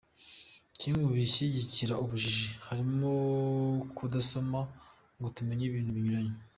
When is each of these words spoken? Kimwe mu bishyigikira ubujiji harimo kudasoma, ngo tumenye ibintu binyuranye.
Kimwe 0.79 0.97
mu 1.03 1.11
bishyigikira 1.17 1.93
ubujiji 2.03 2.49
harimo 2.67 3.11
kudasoma, 3.97 4.59
ngo 5.17 5.27
tumenye 5.35 5.63
ibintu 5.67 5.91
binyuranye. 5.95 6.39